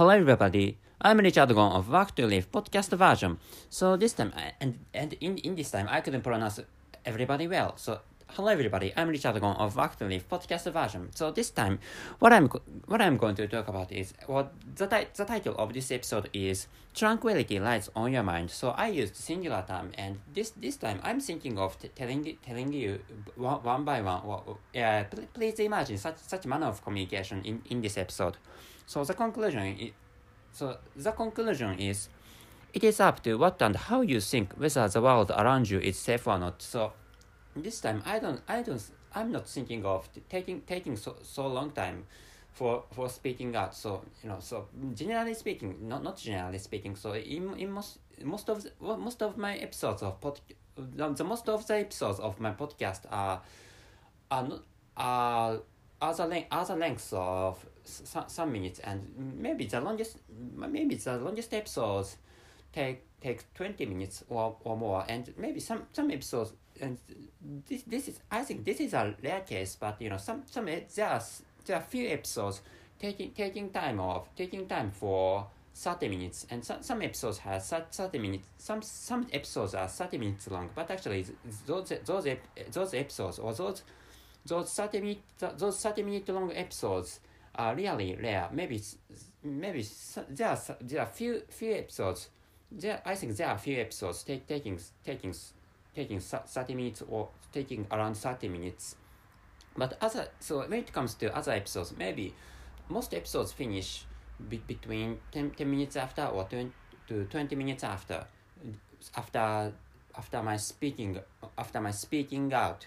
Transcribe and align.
Hello, 0.00 0.12
everybody. 0.12 0.78
I'm 1.02 1.18
Richard 1.18 1.54
Gon 1.54 1.72
of 1.72 1.90
Work 1.90 2.14
to 2.14 2.26
Live 2.26 2.50
podcast 2.50 2.88
version. 2.96 3.36
So 3.68 3.98
this 3.98 4.14
time, 4.14 4.32
and 4.58 4.78
and 4.94 5.12
in 5.20 5.36
in 5.36 5.54
this 5.54 5.70
time, 5.70 5.88
I 5.90 6.00
couldn't 6.00 6.22
pronounce 6.22 6.58
everybody 7.04 7.46
well. 7.46 7.76
So 7.76 8.00
hello, 8.28 8.48
everybody. 8.48 8.94
I'm 8.96 9.08
Richard 9.10 9.38
Gon 9.38 9.56
of 9.56 9.76
Work 9.76 9.98
to 9.98 10.06
Live 10.06 10.26
podcast 10.26 10.72
version. 10.72 11.10
So 11.14 11.30
this 11.30 11.50
time, 11.50 11.80
what 12.18 12.32
I'm 12.32 12.48
what 12.86 13.02
I'm 13.02 13.18
going 13.18 13.34
to 13.34 13.46
talk 13.46 13.68
about 13.68 13.92
is 13.92 14.14
what 14.26 14.54
the 14.74 14.86
the 14.86 15.26
title 15.26 15.54
of 15.58 15.74
this 15.74 15.90
episode 15.90 16.30
is 16.32 16.66
Tranquility 16.94 17.60
Lies 17.60 17.90
on 17.94 18.10
Your 18.10 18.22
Mind. 18.22 18.50
So 18.50 18.70
I 18.70 18.88
used 18.88 19.16
singular 19.16 19.62
time, 19.68 19.92
and 19.98 20.16
this 20.32 20.48
this 20.56 20.78
time 20.78 21.00
I'm 21.02 21.20
thinking 21.20 21.58
of 21.58 21.78
t- 21.78 21.88
telling 21.94 22.24
telling 22.40 22.72
you 22.72 23.00
one, 23.36 23.62
one 23.62 23.84
by 23.84 24.00
one. 24.00 24.22
Yeah, 24.72 25.02
pl- 25.02 25.28
please 25.34 25.60
imagine 25.60 25.98
such 25.98 26.16
such 26.24 26.46
manner 26.46 26.68
of 26.68 26.82
communication 26.82 27.42
in 27.44 27.60
in 27.68 27.82
this 27.82 27.98
episode. 27.98 28.38
So 28.92 29.04
the 29.04 29.14
conclusion 29.14 29.60
i- 29.84 29.92
so 30.58 30.64
the 30.96 31.12
conclusion 31.12 31.78
is 31.78 32.08
it 32.74 32.82
is 32.82 32.98
up 33.08 33.22
to 33.22 33.38
what 33.38 33.62
and 33.62 33.76
how 33.76 34.00
you 34.12 34.20
think 34.20 34.46
whether 34.54 34.88
the 34.88 35.00
world 35.00 35.30
around 35.30 35.70
you 35.70 35.78
is 35.90 35.96
safe 35.96 36.26
or 36.26 36.38
not. 36.38 36.60
So 36.60 36.92
this 37.54 37.80
time 37.80 38.02
I 38.04 38.18
don't 38.18 38.40
I 38.48 38.62
don't 38.62 38.82
I'm 39.14 39.30
not 39.30 39.46
thinking 39.48 39.84
of 39.84 40.08
taking 40.28 40.62
taking 40.62 40.96
so, 40.96 41.10
so 41.22 41.46
long 41.46 41.70
time 41.70 41.98
for 42.52 42.82
for 42.90 43.08
speaking 43.08 43.54
out. 43.54 43.76
So 43.76 44.02
you 44.22 44.28
know 44.28 44.40
so 44.40 44.66
generally 44.94 45.34
speaking 45.34 45.70
not 45.88 46.02
not 46.02 46.16
generally 46.16 46.58
speaking. 46.58 46.96
So 46.96 47.12
in, 47.12 47.44
in 47.58 47.70
most 47.70 47.98
most 48.24 48.48
of 48.50 48.56
the, 48.64 48.72
most 48.80 49.22
of 49.22 49.36
my 49.36 49.54
episodes 49.66 50.02
of 50.02 50.20
pod 50.20 50.40
the, 50.76 51.24
most 51.24 51.48
of 51.48 51.64
the 51.68 51.76
episodes 51.78 52.18
of 52.18 52.40
my 52.40 52.50
podcast 52.50 53.02
are 53.08 53.40
are 54.32 54.48
are 54.96 55.60
other 56.02 56.26
length 56.26 56.48
other 56.50 56.76
lengths 56.76 57.12
of 57.12 57.64
some, 57.90 58.52
minutes 58.52 58.80
and 58.80 59.02
maybe 59.38 59.66
the 59.66 59.80
longest 59.80 60.18
maybe 60.56 60.94
the 60.94 61.16
longest 61.18 61.52
episodes 61.54 62.16
take 62.72 63.02
take 63.20 63.52
20 63.54 63.86
minutes 63.86 64.24
or, 64.28 64.56
or 64.64 64.76
more 64.76 65.04
and 65.08 65.32
maybe 65.36 65.60
some 65.60 65.82
some 65.92 66.10
episodes 66.10 66.52
and 66.80 66.98
this 67.68 67.82
this 67.82 68.08
is 68.08 68.20
i 68.30 68.42
think 68.42 68.64
this 68.64 68.80
is 68.80 68.94
a 68.94 69.14
rare 69.22 69.40
case 69.40 69.76
but 69.78 70.00
you 70.00 70.08
know 70.08 70.16
some 70.16 70.42
some 70.46 70.66
there 70.66 71.08
are 71.08 71.22
there 71.66 71.76
are 71.76 71.82
few 71.82 72.08
episodes 72.08 72.62
taking 72.98 73.30
taking 73.32 73.70
time 73.70 74.00
off 74.00 74.34
taking 74.36 74.66
time 74.66 74.90
for 74.90 75.46
30 75.74 76.08
minutes 76.08 76.46
and 76.50 76.64
some, 76.64 76.82
some 76.82 77.00
episodes 77.00 77.38
have 77.38 77.62
30 77.62 78.18
minutes 78.18 78.46
some 78.58 78.82
some 78.82 79.26
episodes 79.32 79.74
are 79.74 79.88
30 79.88 80.18
minutes 80.18 80.50
long 80.50 80.68
but 80.74 80.90
actually 80.90 81.24
those 81.66 81.92
those 82.04 82.26
those 82.72 82.94
episodes 82.94 83.38
or 83.38 83.54
those 83.54 83.82
those 84.46 84.72
30 84.72 85.00
minute 85.00 85.18
those 85.38 85.80
30 85.80 86.02
minute 86.02 86.28
long 86.28 86.52
episodes 86.54 87.20
are 87.60 87.74
really 87.74 88.16
rare 88.22 88.48
maybe 88.52 88.80
maybe 89.42 89.86
there 90.30 90.48
are 90.48 90.58
there 90.80 91.00
are 91.02 91.06
few 91.06 91.42
few 91.48 91.72
episodes 91.74 92.28
there 92.70 93.00
i 93.04 93.14
think 93.14 93.36
there 93.36 93.48
are 93.48 93.58
few 93.58 93.76
episodes 93.80 94.22
take, 94.22 94.46
taking 94.46 94.78
taking 95.04 95.34
taking 95.94 96.20
30 96.20 96.74
minutes 96.74 97.02
or 97.08 97.28
taking 97.52 97.86
around 97.90 98.16
30 98.16 98.48
minutes. 98.48 98.96
But 99.76 99.96
other 100.00 100.28
so 100.40 100.60
when 100.60 100.80
it 100.80 100.92
comes 100.92 101.14
to 101.14 101.34
other 101.36 101.52
episodes 101.52 101.94
maybe 101.96 102.34
most 102.88 103.14
episodes 103.14 103.52
finish 103.52 104.04
be, 104.48 104.58
between 104.58 105.18
10, 105.32 105.52
10 105.52 105.70
minutes 105.70 105.96
after 105.96 106.24
or 106.26 106.44
20 106.44 106.72
to 107.08 107.24
20 107.24 107.54
minutes 107.56 107.84
after 107.84 108.24
after 109.16 109.72
after 110.16 110.42
my 110.42 110.56
speaking 110.56 111.18
after 111.56 111.80
my 111.80 111.90
speaking 111.90 112.52
out 112.52 112.86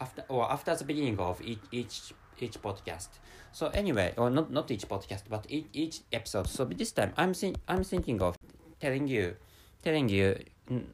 after 0.00 0.24
or 0.28 0.50
after 0.50 0.74
the 0.74 0.84
beginning 0.84 1.18
of 1.18 1.40
each 1.42 1.60
each 1.70 2.12
each 2.40 2.60
podcast. 2.60 3.08
So 3.52 3.68
anyway 3.68 4.14
or 4.16 4.30
not 4.30 4.50
not 4.50 4.70
each 4.70 4.88
podcast 4.88 5.24
but 5.28 5.46
each, 5.48 5.66
each 5.72 6.00
episode. 6.12 6.48
So 6.48 6.64
this 6.64 6.92
time 6.92 7.12
i'm 7.16 7.34
think 7.34 7.56
i'm 7.68 7.84
thinking 7.84 8.22
of 8.22 8.36
telling 8.80 9.08
you 9.08 9.36
telling 9.82 10.08
you 10.08 10.36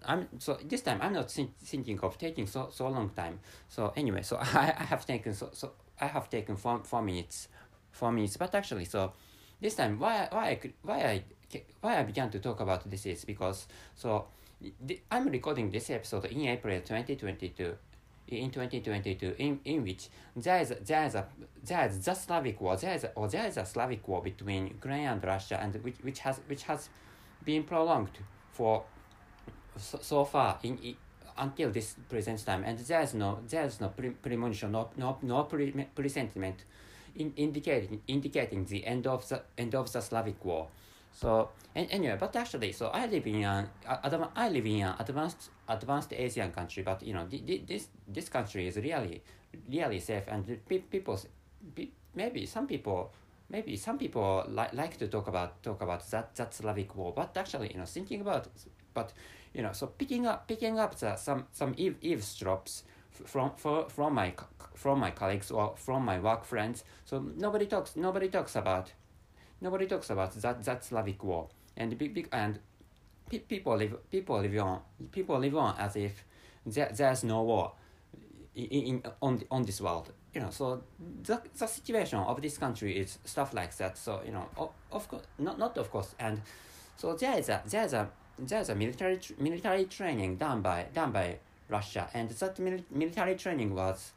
i'm 0.07 0.29
so 0.39 0.59
this 0.65 0.83
time 0.83 0.99
i'm 1.03 1.13
not 1.13 1.31
think, 1.31 1.57
thinking 1.63 2.01
of 2.01 2.19
taking 2.19 2.47
so 2.47 2.69
so 2.71 2.89
long 2.89 3.11
time. 3.11 3.41
So 3.69 3.93
anyway 3.97 4.23
so 4.23 4.37
i, 4.41 4.75
I 4.79 4.85
have 4.85 5.07
taken 5.07 5.35
so 5.35 5.51
so 5.53 5.73
i 6.01 6.07
have 6.07 6.29
taken 6.29 6.57
four, 6.57 6.81
four 6.85 7.03
minutes 7.03 7.49
four 7.93 8.13
minutes. 8.13 8.37
But 8.37 8.55
actually 8.55 8.85
so 8.85 9.13
this 9.61 9.75
time 9.75 9.99
why 9.99 10.29
why 10.31 10.45
I 10.51 10.73
why 10.83 10.99
I 11.03 11.25
why 11.81 11.99
I 11.99 12.03
began 12.03 12.31
to 12.31 12.39
talk 12.39 12.61
about 12.61 12.89
this 12.91 13.07
is 13.07 13.25
because 13.25 13.67
so 13.95 14.27
I'm 15.11 15.29
recording 15.29 15.71
this 15.71 15.91
episode 15.91 16.27
in 16.27 16.47
April 16.47 16.81
2022 16.81 17.77
in 18.29 18.51
2022 18.51 19.35
in, 19.39 19.61
in 19.65 19.83
which 19.83 20.09
there 20.37 20.61
is 20.61 20.73
there 20.85 21.05
is 21.05 21.15
a 21.15 21.27
there 21.65 21.87
is 21.89 22.05
the 22.05 22.15
Slavic 22.15 22.61
war 22.61 22.77
there 22.77 22.95
is 22.95 23.05
a, 23.05 23.13
or 23.15 23.29
there 23.29 23.47
is 23.47 23.57
a 23.57 23.65
Slavic 23.65 24.07
war 24.07 24.23
between 24.23 24.69
Ukraine 24.69 25.07
and 25.07 25.25
Russia 25.25 25.59
and 25.61 25.75
which, 25.83 25.97
which 26.03 26.21
has 26.21 26.41
which 26.47 26.63
has 26.65 26.89
been 27.45 27.65
prolonged 27.65 28.19
for 28.53 28.85
so, 29.77 29.99
so 30.03 30.25
far 30.25 30.59
in, 30.63 30.79
i 30.85 30.95
until 31.41 31.71
this 31.71 31.95
present 32.09 32.45
time 32.45 32.65
and 32.65 32.79
there 32.81 33.01
is 33.01 33.15
no 33.15 33.39
there 33.49 33.65
is 33.65 33.81
no 33.81 33.89
pre- 33.91 34.11
premonition 34.11 34.73
no 34.73 34.91
no 34.97 35.17
no 35.23 35.45
pre- 35.45 35.87
presentiment 35.95 36.65
in, 37.19 37.33
indicating 37.37 38.01
indicating 38.07 38.65
the 38.65 38.85
end 38.87 39.07
of 39.07 39.29
the 39.29 39.43
end 39.57 39.75
of 39.75 39.93
the 39.93 40.01
Slavic 40.01 40.45
war. 40.45 40.69
So 41.13 41.51
and 41.75 41.89
anyway, 41.91 42.17
but 42.19 42.35
actually, 42.37 42.73
so 42.73 42.89
I 42.89 43.07
live 43.07 43.27
in 43.27 43.45
an 43.45 43.69
adva- 43.87 44.31
I 44.35 44.49
live 44.49 44.67
in 44.67 44.83
an 44.83 44.95
advanced 44.99 45.51
advanced 45.69 46.13
Asian 46.13 46.51
country, 46.53 46.83
but 46.83 47.03
you 47.03 47.13
know 47.15 47.27
thi- 47.27 47.45
thi- 47.47 47.65
this 47.67 47.89
this 48.07 48.29
country 48.29 48.67
is 48.67 48.77
really 48.77 49.23
really 49.71 50.01
safe 50.01 50.25
and 50.29 50.45
pe- 50.69 50.79
people 50.79 51.19
maybe 52.15 52.47
some 52.47 52.67
people 52.67 53.13
maybe 53.49 53.77
some 53.77 53.99
people 53.99 54.45
like 54.49 54.73
like 54.73 54.97
to 54.99 55.09
talk 55.09 55.29
about 55.29 55.63
talk 55.63 55.81
about 55.83 56.09
that 56.11 56.35
that 56.37 56.55
Slavic 56.55 56.95
war, 56.97 57.13
but 57.15 57.37
actually 57.37 57.71
you 57.73 57.79
know 57.79 57.87
thinking 57.87 58.21
about 58.21 58.49
but 58.95 59.13
you 59.55 59.63
know 59.63 59.73
so 59.73 59.87
picking 59.87 60.27
up 60.27 60.47
picking 60.49 60.79
up 60.79 60.95
the 60.99 61.17
some 61.17 61.47
some 61.53 61.75
eave, 61.77 61.97
eavesdrops 62.01 62.83
from 63.11 63.53
for, 63.57 63.89
from 63.89 64.15
my 64.15 64.33
from 64.75 65.01
my 65.01 65.11
colleagues 65.11 65.51
or 65.51 65.75
from 65.77 66.05
my 66.05 66.19
work 66.21 66.45
friends 66.45 66.85
so 67.05 67.25
nobody 67.37 67.67
talks 67.67 67.97
nobody 67.97 68.29
talks 68.29 68.55
about 68.57 68.93
nobody 69.61 69.87
talks 69.87 70.11
about 70.11 70.33
that 70.35 70.65
that 70.65 70.85
Slavic 70.85 71.23
war. 71.23 71.49
And 71.77 71.97
big 71.97 72.15
big 72.15 72.29
and 72.33 72.59
pe- 73.31 73.39
people 73.39 73.77
live 73.77 74.11
people 74.11 74.41
live 74.41 74.59
on 74.59 74.81
people 75.13 75.39
live 75.39 75.57
on 75.57 75.77
as 75.79 75.97
if 75.97 76.25
there, 76.67 76.91
there's 76.95 77.25
no 77.25 77.43
war 77.43 77.73
in, 78.55 78.65
in 78.65 79.03
on 79.23 79.43
on 79.51 79.65
this 79.65 79.81
world. 79.81 80.13
You 80.35 80.43
know 80.43 80.51
so 80.51 80.83
the, 81.23 81.41
the 81.57 81.67
situation 81.67 82.19
of 82.19 82.41
this 82.43 82.59
country 82.59 82.99
is 82.99 83.19
stuff 83.25 83.55
like 83.55 83.77
that. 83.77 83.97
So 83.97 84.23
you 84.25 84.33
know 84.33 84.49
of, 84.57 84.71
of 84.93 85.09
course 85.09 85.23
not 85.39 85.59
not 85.59 85.77
of 85.79 85.91
course. 85.91 86.15
And 86.19 86.41
so 86.97 87.15
there 87.15 87.39
is 87.39 87.49
a 87.49 87.63
there 87.67 87.85
is 87.85 87.93
a 87.93 88.09
there 88.39 88.61
is 88.61 88.69
a 88.69 88.75
military 88.75 89.19
military 89.39 89.85
training 89.85 90.37
done 90.37 90.63
by 90.63 90.87
done 90.95 91.13
by 91.13 91.39
Russia. 91.69 92.09
And 92.15 92.31
that 92.31 92.59
mil- 92.59 92.85
military 92.91 93.35
training 93.37 93.75
was 93.75 94.13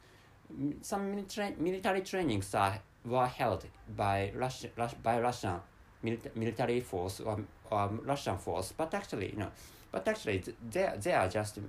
some 0.82 1.12
military 1.12 1.56
military 1.58 2.02
trainings 2.02 2.54
are, 2.56 2.80
were 3.06 3.28
held 3.28 3.66
by 3.96 4.32
Russia, 4.36 4.70
Rus- 4.78 4.96
by 5.02 5.20
Russian 5.20 5.60
milita- 6.04 6.32
military 6.36 6.80
force 6.80 7.20
or, 7.20 7.40
or 7.70 7.88
Russian 8.04 8.38
force. 8.38 8.74
But 8.76 8.94
actually 8.94 9.32
you 9.32 9.38
know 9.38 9.52
but 9.92 10.08
actually 10.08 10.44
they 10.72 10.90
they 11.02 11.14
are 11.14 11.28
just 11.28 11.60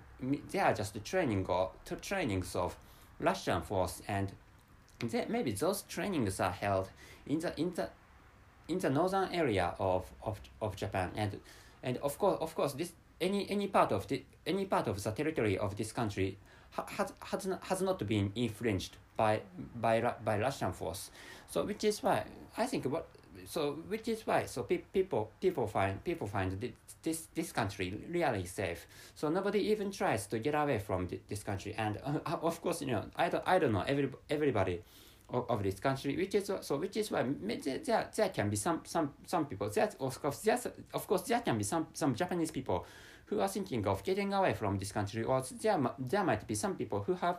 they 0.50 0.58
are 0.60 0.72
just 0.72 1.04
training 1.04 1.46
or 1.48 1.70
trainings 2.00 2.54
of 2.54 2.76
Russian 3.18 3.62
force. 3.62 4.02
And 4.08 4.32
they, 5.00 5.26
maybe 5.28 5.52
those 5.52 5.82
trainings 5.82 6.38
are 6.40 6.52
held 6.52 6.88
in 7.26 7.40
the 7.40 7.58
in 7.60 7.74
the 7.74 7.88
in 8.68 8.78
the 8.78 8.90
northern 8.90 9.32
area 9.32 9.74
of, 9.78 10.10
of, 10.22 10.40
of 10.60 10.76
Japan. 10.76 11.10
And 11.16 11.40
and 11.82 11.96
of 11.98 12.18
course 12.18 12.38
of 12.40 12.54
course 12.54 12.74
this 12.74 12.92
any 13.20 13.50
any 13.50 13.66
part 13.66 13.92
of 13.92 14.06
the 14.06 14.22
any 14.46 14.66
part 14.66 14.86
of 14.86 15.02
the 15.02 15.10
territory 15.10 15.58
of 15.58 15.76
this 15.76 15.92
country 15.92 16.38
has 16.72 17.12
has 17.20 17.46
not, 17.46 17.64
has 17.64 17.82
not 17.82 18.06
been 18.06 18.32
infringed 18.34 18.96
by 19.16 19.40
by 19.80 20.00
by 20.24 20.38
Russian 20.38 20.72
force. 20.72 21.10
So 21.48 21.64
which 21.64 21.84
is 21.84 22.02
why 22.02 22.24
I 22.56 22.66
think 22.66 22.84
what 22.86 23.06
so 23.46 23.72
which 23.88 24.08
is 24.08 24.26
why 24.26 24.46
so 24.46 24.62
pe- 24.62 24.84
people 24.92 25.30
people 25.40 25.66
find 25.66 26.02
people 26.04 26.26
find 26.26 26.60
thi- 26.60 26.74
this 27.02 27.28
this 27.34 27.52
country 27.52 28.00
really 28.10 28.46
safe. 28.46 28.86
So 29.14 29.28
nobody 29.28 29.60
even 29.70 29.90
tries 29.90 30.26
to 30.28 30.38
get 30.38 30.54
away 30.54 30.78
from 30.78 31.08
thi- 31.08 31.20
this 31.28 31.42
country. 31.42 31.74
And 31.76 31.98
uh, 32.04 32.36
of 32.42 32.60
course 32.62 32.80
you 32.80 32.88
know 32.88 33.04
I 33.16 33.28
don't 33.28 33.44
I 33.46 33.58
don't 33.58 33.72
know 33.72 33.84
every 33.86 34.08
everybody 34.30 34.82
of, 35.28 35.50
of 35.50 35.62
this 35.62 35.80
country, 35.80 36.16
which 36.16 36.34
is 36.34 36.50
so 36.60 36.76
which 36.76 36.96
is 36.96 37.10
why 37.10 37.22
there, 37.22 38.08
there 38.14 38.28
can 38.28 38.48
be 38.50 38.56
some 38.56 38.80
some 38.84 39.12
some 39.26 39.46
people 39.46 39.68
that 39.70 39.96
of 40.00 40.20
course 40.22 40.38
there's, 40.38 40.66
of 40.94 41.06
course 41.06 41.22
there 41.22 41.40
can 41.40 41.58
be 41.58 41.64
some 41.64 41.86
some 41.92 42.14
Japanese 42.14 42.50
people 42.50 42.86
who 43.32 43.40
are 43.40 43.48
thinking 43.48 43.86
of 43.86 44.04
getting 44.04 44.34
away 44.34 44.52
from 44.52 44.78
this 44.78 44.92
country, 44.92 45.24
or 45.24 45.42
there 45.62 45.80
there 45.98 46.24
might 46.24 46.46
be 46.46 46.54
some 46.54 46.76
people 46.76 47.02
who 47.02 47.14
have 47.14 47.38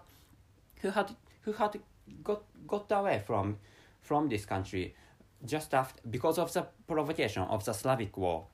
who 0.81 0.89
had 0.89 1.15
who 1.41 1.53
had 1.53 1.79
got 2.23 2.41
got 2.67 2.91
away 2.91 3.21
from 3.25 3.57
from 4.01 4.27
this 4.27 4.45
country 4.45 4.95
just 5.45 5.73
after 5.73 6.01
because 6.09 6.39
of 6.39 6.51
the 6.53 6.65
provocation 6.87 7.43
of 7.43 7.63
the 7.65 7.73
Slavic 7.73 8.17
war. 8.17 8.45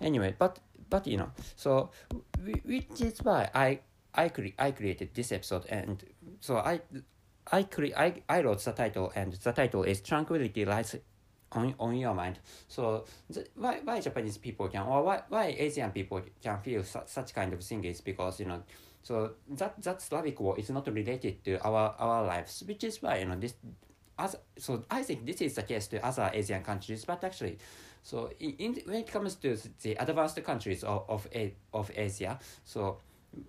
Anyway, 0.00 0.34
but 0.38 0.58
but 0.90 1.06
you 1.06 1.18
know, 1.18 1.30
so 1.56 1.90
which 2.64 3.00
is 3.00 3.22
why 3.22 3.48
I 3.54 3.78
I 4.14 4.28
cre- 4.28 4.58
I 4.58 4.72
created 4.72 5.14
this 5.14 5.30
episode, 5.30 5.66
and 5.66 6.04
so 6.40 6.56
I 6.56 6.80
I 7.50 7.62
cre- 7.62 7.96
I 7.96 8.22
I 8.28 8.42
wrote 8.42 8.64
the 8.64 8.72
title, 8.72 9.12
and 9.14 9.32
the 9.34 9.52
title 9.52 9.84
is 9.84 10.00
"Tranquility 10.00 10.64
Lies 10.64 10.96
on, 11.52 11.74
on 11.78 11.96
your 11.96 12.14
mind. 12.14 12.38
So 12.68 13.04
the, 13.30 13.46
why 13.54 13.80
why 13.84 14.00
Japanese 14.00 14.38
people 14.38 14.68
can 14.68 14.82
or 14.82 15.02
why 15.02 15.22
why 15.28 15.54
Asian 15.58 15.90
people 15.90 16.22
can 16.42 16.58
feel 16.60 16.84
su- 16.84 17.06
such 17.06 17.34
kind 17.34 17.52
of 17.52 17.62
thing 17.62 17.84
is 17.84 18.00
because 18.00 18.40
you 18.40 18.46
know 18.46 18.62
so 19.02 19.32
that 19.50 19.80
that 19.82 20.00
Slavic 20.00 20.38
war 20.40 20.58
is 20.58 20.70
not 20.70 20.86
related 20.92 21.44
to 21.44 21.60
our 21.62 21.94
our 21.98 22.24
lives, 22.24 22.62
which 22.66 22.84
is 22.84 23.02
why 23.02 23.18
you 23.18 23.26
know 23.26 23.36
this 23.36 23.54
as 24.18 24.36
so 24.58 24.84
I 24.90 25.02
think 25.02 25.26
this 25.26 25.40
is 25.40 25.54
the 25.54 25.62
case 25.62 25.88
to 25.88 26.04
other 26.04 26.30
Asian 26.32 26.62
countries, 26.62 27.04
but 27.04 27.24
actually, 27.24 27.58
so 28.02 28.30
in, 28.38 28.52
in 28.58 28.74
when 28.86 28.96
it 29.00 29.10
comes 29.10 29.34
to 29.36 29.56
the 29.82 29.94
advanced 29.94 30.42
countries 30.44 30.84
of 30.84 31.04
of, 31.08 31.26
of 31.72 31.90
Asia, 31.94 32.38
so 32.64 32.98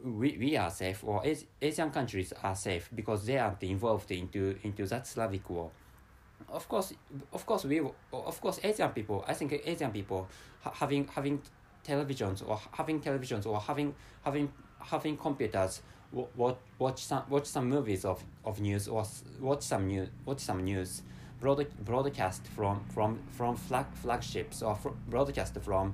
we, 0.04 0.38
we 0.40 0.58
are 0.58 0.72
safe 0.72 1.04
or 1.04 1.24
Asian 1.62 1.92
countries 1.92 2.34
are 2.44 2.56
safe 2.56 2.90
because 2.96 3.26
they 3.26 3.38
aren't 3.38 3.62
involved 3.64 4.12
into 4.12 4.58
into 4.64 4.86
that 4.88 5.06
Slavic 5.06 5.50
war. 5.50 5.72
Of 6.50 6.68
course, 6.68 6.94
of 7.32 7.46
course 7.46 7.64
we 7.66 7.80
of 8.12 8.42
course 8.42 8.60
Asian 8.64 8.90
people. 8.90 9.24
I 9.28 9.34
think 9.34 9.54
Asian 9.66 9.92
people 9.92 10.28
ha- 10.62 10.74
having 10.74 11.08
having 11.08 11.42
televisions 11.86 12.48
or 12.48 12.60
having 12.72 13.02
televisions 13.02 13.46
or 13.46 13.60
having 13.60 13.94
having 14.24 14.52
having 14.80 15.18
computers 15.18 15.82
watch 16.12 16.58
watch 16.80 17.04
some 17.04 17.24
watch 17.30 17.46
some 17.46 17.68
movies 17.70 18.06
of, 18.06 18.24
of 18.46 18.60
news 18.62 18.88
or 18.88 19.04
watch 19.40 19.64
some 19.64 19.88
news 19.88 20.10
watch 20.26 20.40
some 20.40 20.64
news 20.64 21.02
broad, 21.42 21.68
broadcast 21.84 22.46
from 22.56 22.84
from 22.94 23.20
from 23.32 23.56
flag 23.56 23.86
flagships 23.96 24.62
or 24.62 24.76
fr- 24.76 24.90
broadcast 25.10 25.58
from 25.62 25.94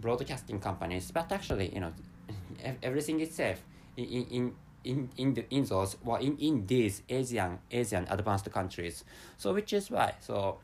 broadcasting 0.00 0.60
companies 0.60 1.10
but 1.10 1.32
actually 1.32 1.72
you 1.74 1.80
know 1.80 1.92
everything 2.82 3.20
is 3.20 3.34
safe 3.34 3.62
in 3.96 4.26
in 4.30 4.54
in 4.86 5.10
in 5.16 5.34
the 5.34 5.44
in 5.50 5.64
those 5.64 5.96
well 6.04 6.20
in 6.20 6.36
in 6.38 6.66
these 6.66 7.02
asian 7.08 7.58
asian 7.70 8.06
advanced 8.08 8.50
countries. 8.50 9.04
So 9.36 9.52
which 9.52 9.72
is 9.72 9.90
why 9.90 10.14
so 10.20 10.58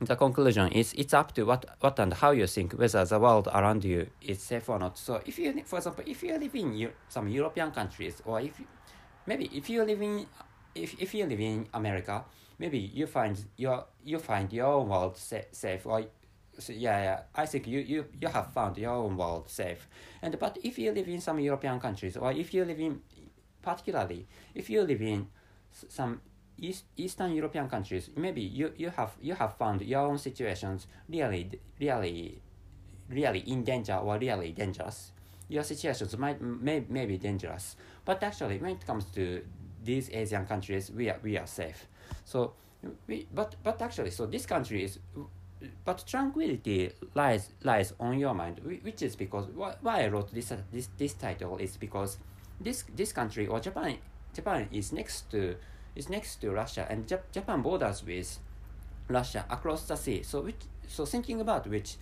the 0.00 0.16
conclusion 0.16 0.70
is 0.72 0.92
it's 0.92 1.14
up 1.14 1.32
to 1.34 1.44
what 1.44 1.64
what 1.80 1.98
and 1.98 2.12
how 2.12 2.30
you 2.30 2.46
think 2.46 2.72
whether 2.74 3.04
the 3.04 3.18
world 3.18 3.48
around 3.48 3.84
you 3.84 4.06
is 4.20 4.40
safe 4.40 4.68
or 4.68 4.78
not. 4.78 4.98
So 4.98 5.20
if 5.24 5.38
you 5.38 5.62
for 5.64 5.78
example 5.78 6.04
if 6.06 6.22
you 6.22 6.38
live 6.38 6.54
in 6.54 6.90
some 7.08 7.28
european 7.28 7.70
countries 7.70 8.22
or 8.26 8.40
if 8.40 8.60
maybe 9.26 9.50
if 9.52 9.70
you 9.70 9.82
live 9.84 10.02
in 10.02 10.26
if, 10.74 11.00
if 11.00 11.14
you 11.14 11.24
live 11.26 11.40
in 11.40 11.66
america 11.72 12.24
maybe 12.58 12.78
you 12.78 13.06
find 13.06 13.44
your 13.56 13.84
you 14.04 14.18
find 14.18 14.52
your 14.52 14.66
own 14.66 14.88
world 14.88 15.16
sa- 15.16 15.48
safe 15.52 15.86
or 15.86 16.04
so 16.58 16.72
yeah, 16.72 17.02
yeah 17.02 17.20
i 17.34 17.44
think 17.46 17.66
you, 17.66 17.80
you 17.80 18.04
you 18.20 18.28
have 18.28 18.52
found 18.52 18.78
your 18.78 18.92
own 18.92 19.16
world 19.16 19.48
safe. 19.48 19.88
And 20.22 20.38
but 20.38 20.58
if 20.62 20.78
you 20.78 20.92
live 20.92 21.08
in 21.08 21.20
some 21.20 21.38
european 21.40 21.80
countries 21.80 22.16
or 22.16 22.32
if 22.32 22.54
you 22.54 22.64
live 22.64 22.80
in 22.80 23.00
particularly 23.66 24.26
if 24.54 24.70
you 24.70 24.80
live 24.82 25.02
in 25.02 25.26
some 25.72 26.20
East, 26.58 26.84
Eastern 26.96 27.32
European 27.32 27.68
countries, 27.68 28.08
maybe 28.16 28.40
you, 28.40 28.72
you 28.76 28.90
have 28.90 29.12
you 29.20 29.34
have 29.34 29.52
found 29.58 29.82
your 29.82 30.02
own 30.10 30.18
situations 30.18 30.86
really 31.08 31.50
really 31.80 32.40
really 33.10 33.40
in 33.40 33.64
danger 33.64 33.96
or 33.96 34.18
really 34.18 34.52
dangerous. 34.52 35.12
Your 35.48 35.64
situations 35.64 36.16
might 36.16 36.40
may, 36.40 36.84
may 36.88 37.06
be 37.06 37.18
dangerous, 37.18 37.76
but 38.04 38.22
actually 38.22 38.58
when 38.58 38.70
it 38.70 38.86
comes 38.86 39.04
to 39.16 39.44
these 39.84 40.10
Asian 40.10 40.46
countries, 40.46 40.90
we 40.90 41.10
are 41.10 41.20
we 41.22 41.36
are 41.36 41.46
safe. 41.46 41.88
So 42.24 42.52
we 43.08 43.26
but 43.34 43.56
but 43.64 43.82
actually 43.82 44.12
so 44.12 44.26
this 44.26 44.46
country 44.46 44.84
is 44.84 44.98
but 45.84 46.06
tranquility 46.06 46.92
lies 47.14 47.50
lies 47.64 47.92
on 47.98 48.18
your 48.18 48.34
mind, 48.34 48.60
which 48.82 49.02
is 49.02 49.16
because 49.16 49.46
why 49.82 50.04
I 50.04 50.06
wrote 50.08 50.32
this 50.32 50.52
this 50.72 50.88
this 50.96 51.14
title 51.14 51.58
is 51.58 51.76
because 51.76 52.18
this 52.60 52.84
this 52.94 53.12
country 53.12 53.46
or 53.46 53.60
Japan 53.60 53.98
Japan 54.34 54.68
is 54.70 54.92
next 54.92 55.30
to 55.30 55.56
is 55.96 56.08
next 56.10 56.36
to 56.42 56.50
Russia, 56.50 56.86
and 56.90 57.06
Jap- 57.06 57.32
Japan 57.32 57.62
borders 57.62 58.04
with 58.04 58.38
Russia 59.08 59.44
across 59.48 59.86
the 59.88 59.96
sea. 59.96 60.22
So, 60.22 60.42
which, 60.42 60.62
so 60.86 61.06
thinking 61.06 61.40
about 61.40 61.66
which 61.66 61.96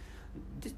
this, 0.61 0.75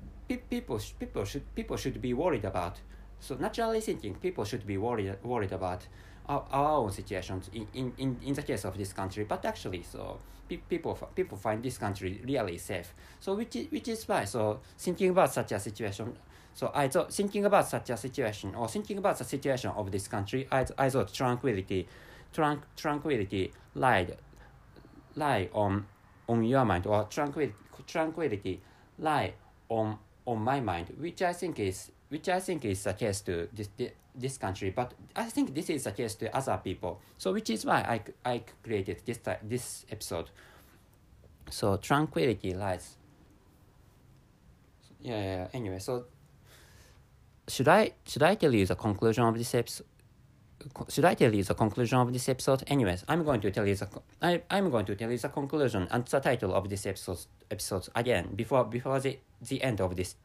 people 0.51 0.79
people 1.01 1.25
should 1.25 1.55
people 1.55 1.77
should 1.77 2.01
be 2.01 2.13
worried 2.13 2.45
about. 2.45 2.79
So 3.19 3.35
naturally 3.37 3.81
thinking, 3.81 4.15
people 4.17 4.45
should 4.45 4.67
be 4.67 4.77
worried 4.77 5.17
worried 5.23 5.53
about 5.53 5.87
our, 6.29 6.45
our 6.51 6.73
own 6.79 6.93
situations 6.93 7.49
in, 7.55 7.67
in, 7.73 7.93
in, 7.97 8.19
in 8.23 8.35
the 8.35 8.43
case 8.43 8.65
of 8.65 8.77
this 8.77 8.93
country. 8.93 9.25
But 9.25 9.45
actually, 9.47 9.83
so 9.83 10.19
pe- 10.49 10.59
people 10.69 10.95
people 11.15 11.39
find 11.39 11.63
this 11.63 11.79
country 11.79 12.21
really 12.25 12.59
safe. 12.59 12.93
So 13.21 13.35
which 13.35 13.57
is, 13.57 13.71
which 13.73 13.89
is 13.89 14.07
why 14.07 14.25
so 14.25 14.61
thinking 14.79 15.11
about 15.11 15.33
such 15.33 15.53
a 15.53 15.59
situation. 15.59 16.17
So 16.57 16.73
I 16.75 16.89
thought 16.89 17.13
thinking 17.13 17.45
about 17.45 17.69
such 17.69 17.91
a 17.91 17.99
situation 17.99 18.55
or 18.55 18.67
thinking 18.67 18.97
about 18.97 19.19
the 19.19 19.25
situation 19.25 19.71
of 19.77 19.93
this 19.93 20.09
country, 20.09 20.49
I, 20.51 20.65
I 20.79 20.89
thought 20.89 21.13
tranquility 21.13 21.87
tranq- 22.33 22.63
tranquility 22.77 23.53
lied 23.75 24.17
lie 25.15 25.51
on 25.53 25.87
on 26.29 26.43
your 26.45 26.65
mind 26.65 26.87
or 26.87 27.05
tranquility 27.05 27.55
tranquility 27.87 28.63
lie 28.99 29.35
on 29.69 29.99
on 30.27 30.41
my 30.41 30.61
mind 30.61 30.93
which 30.99 31.23
i 31.23 31.33
think 31.33 31.59
is 31.59 31.91
which 32.09 32.29
i 32.29 32.41
think 32.41 32.65
is 32.65 32.83
the 32.85 32.93
case 32.93 33.21
to 33.21 33.49
this 33.53 33.69
this 34.19 34.39
country. 34.39 34.71
But 34.71 34.95
i 35.15 35.25
think 35.25 35.55
this 35.55 35.69
is 35.69 35.85
the 35.85 35.93
case 35.93 36.15
to 36.17 36.35
other 36.35 36.59
people. 36.65 37.01
So 37.19 37.33
which 37.33 37.51
is 37.51 37.67
why 37.67 37.81
i 37.83 38.01
i 38.33 38.43
created 38.63 39.03
this 39.05 39.21
this 39.43 39.85
episode. 39.91 40.31
So 41.51 41.77
tranquility 41.77 42.55
lies. 42.55 42.97
Yeah, 45.01 45.21
yeah. 45.21 45.49
Anyway 45.53 45.79
so 45.79 46.07
should 47.49 47.69
i 47.69 47.93
should 48.07 48.23
i 48.23 48.35
tell 48.35 48.55
you 48.55 48.67
the 48.67 48.77
conclusion 48.77 49.25
of 49.25 49.37
this 49.37 49.55
episode 49.55 49.87
should 50.89 51.05
I 51.05 51.15
tell 51.15 51.35
you 51.35 51.43
the 51.43 51.55
conclusion 51.55 51.99
of 51.99 52.13
this 52.13 52.29
episode? 52.29 52.65
Anyways, 52.67 53.05
I'm 53.09 53.25
going 53.25 53.41
to 53.41 53.51
tell 53.51 53.67
you 53.67 53.75
the 53.75 53.89
I, 54.23 54.43
I'm 54.51 54.71
going 54.71 54.87
to 54.87 54.97
tell 54.97 55.11
you 55.11 55.19
the 55.19 55.29
conclusion 55.29 55.87
and 55.91 56.05
the 56.05 56.21
title 56.21 56.55
of 56.55 56.69
this 56.69 56.87
episode 56.87 57.19
episode 57.51 57.89
again 57.95 58.35
before 58.35 58.65
before 58.65 58.99
the 59.01 59.19
the 59.41 59.63
end 59.63 59.81
of 59.81 59.97
this 59.97 60.17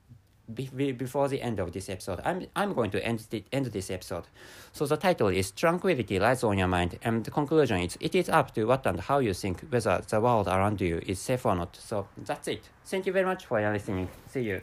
before 0.53 1.27
the 1.27 1.41
end 1.41 1.59
of 1.59 1.71
this 1.71 1.89
episode. 1.89 2.19
I'm 2.25 2.47
I'm 2.55 2.73
going 2.73 2.91
to 2.91 3.05
end 3.05 3.25
the, 3.29 3.43
end 3.51 3.67
this 3.67 3.89
episode. 3.89 4.25
So 4.73 4.85
the 4.85 4.97
title 4.97 5.27
is 5.27 5.51
Tranquility 5.51 6.19
Lies 6.19 6.43
on 6.43 6.57
Your 6.57 6.67
Mind, 6.67 6.97
and 7.03 7.23
the 7.23 7.31
conclusion 7.31 7.79
is 7.79 7.97
it 7.99 8.15
is 8.15 8.29
up 8.29 8.53
to 8.55 8.65
what 8.65 8.85
and 8.85 8.99
how 8.99 9.19
you 9.19 9.33
think 9.33 9.61
whether 9.69 10.01
the 10.07 10.19
world 10.19 10.47
around 10.47 10.81
you 10.81 11.01
is 11.05 11.19
safe 11.19 11.45
or 11.45 11.55
not. 11.55 11.75
So 11.75 12.07
that's 12.17 12.47
it. 12.47 12.69
Thank 12.85 13.05
you 13.05 13.13
very 13.13 13.25
much 13.25 13.45
for 13.45 13.61
listening. 13.71 14.09
See 14.27 14.41
you. 14.41 14.61